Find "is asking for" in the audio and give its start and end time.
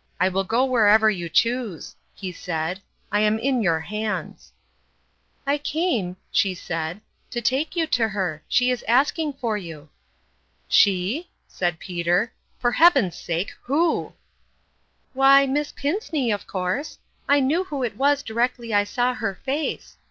8.70-9.58